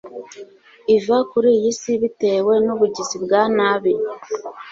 iva 0.95 1.17
kuri 1.31 1.49
iyi 1.57 1.71
si 1.79 1.91
bitewe 2.01 2.53
nubugizi 2.65 3.15
bwa 3.23 3.41
nabi 3.55 3.93